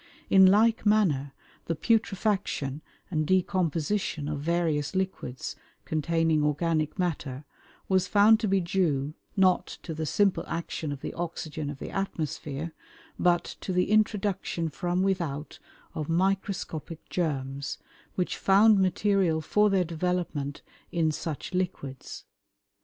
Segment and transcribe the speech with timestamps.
[0.31, 1.31] In like manner
[1.65, 7.45] the putrefaction and decomposition of various liquids containing organic matter
[7.87, 11.91] was found to be due, not to the simple action of the oxygen of the
[11.91, 12.73] atmosphere,
[13.19, 15.59] but to the introduction from without
[15.93, 17.77] of microscopic germs
[18.15, 22.25] which found material for their development in such liquids.